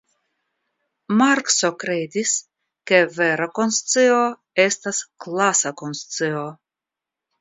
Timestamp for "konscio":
3.59-4.17, 5.83-6.43